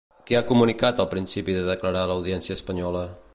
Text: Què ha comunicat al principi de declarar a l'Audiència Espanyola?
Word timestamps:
Què 0.29 0.37
ha 0.37 0.47
comunicat 0.51 1.01
al 1.03 1.09
principi 1.11 1.57
de 1.59 1.61
declarar 1.67 2.07
a 2.07 2.11
l'Audiència 2.13 2.59
Espanyola? 2.61 3.05